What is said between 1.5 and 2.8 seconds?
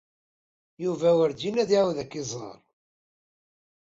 ad iɛawed ad k-iẓer.